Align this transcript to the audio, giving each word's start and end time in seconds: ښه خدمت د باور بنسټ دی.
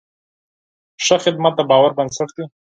ښه 1.05 1.15
خدمت 1.23 1.53
د 1.57 1.61
باور 1.69 1.91
بنسټ 1.97 2.29
دی. 2.35 2.45